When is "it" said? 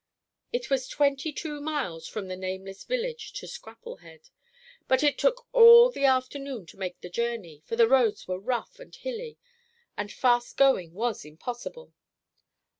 0.51-0.71, 5.03-5.19